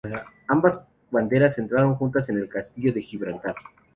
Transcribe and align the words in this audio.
Ambas 0.47 0.81
banderas 1.11 1.59
entraron 1.59 1.93
juntas 1.93 2.27
en 2.29 2.37
el 2.39 2.49
castillo 2.49 2.91
de 2.91 3.03
Gibraltar. 3.03 3.53